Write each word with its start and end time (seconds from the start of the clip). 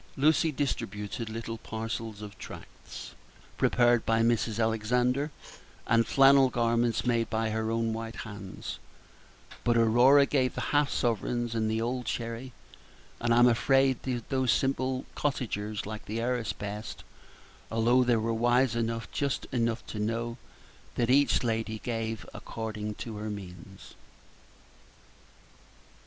Lucy 0.17 0.51
distributed 0.51 1.29
little 1.29 1.59
parcels 1.59 2.23
of 2.23 2.35
tracts 2.39 3.13
prepared 3.55 4.03
by 4.03 4.21
Mrs. 4.23 4.59
Alexander, 4.59 5.29
and 5.85 6.07
flannel 6.07 6.49
garments 6.49 7.05
made 7.05 7.29
by 7.29 7.51
her 7.51 7.69
own 7.69 7.93
white 7.93 8.15
hands; 8.15 8.79
but 9.63 9.77
Aurora 9.77 10.25
gave 10.25 10.55
the 10.55 10.59
half 10.73 10.89
sovereigns 10.89 11.53
and 11.53 11.69
the 11.69 11.79
old 11.79 12.07
sherry; 12.07 12.51
and 13.19 13.31
I'm 13.31 13.45
afraid 13.47 14.01
these 14.01 14.23
simple 14.51 15.05
cottagers 15.13 15.85
liked 15.85 16.07
the 16.07 16.19
heiress 16.19 16.51
best, 16.51 17.03
although 17.69 18.03
they 18.03 18.15
were 18.15 18.33
wise 18.33 18.75
enough 18.75 19.03
and 19.05 19.13
just 19.13 19.45
enough 19.51 19.85
to 19.85 19.99
know 19.99 20.37
that 20.95 21.11
each 21.11 21.43
lady 21.43 21.77
gave 21.77 22.25
according 22.33 22.95
to 22.95 23.17
her 23.17 23.29
means. 23.29 23.93